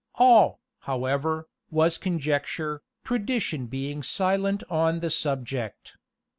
[0.15, 5.95] All, however, was conjecture, tradition being silent on the subject.